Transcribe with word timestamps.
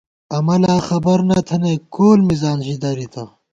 امہ 0.35 0.55
لا 0.63 0.75
خبر 0.87 1.17
نہ 1.29 1.37
تھنئیک، 1.47 1.81
کول 1.95 2.19
مِزان 2.27 2.59
ژی 2.65 2.75
درِتہ 2.81 3.23